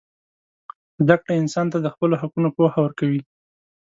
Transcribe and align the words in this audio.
زدهکړه 1.01 1.33
انسان 1.41 1.65
ته 1.73 1.77
د 1.81 1.87
خپلو 1.93 2.15
حقونو 2.21 2.47
پوهه 2.55 2.79
ورکوي. 2.83 3.21